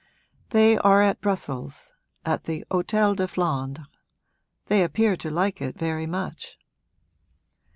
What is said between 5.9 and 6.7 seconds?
much.'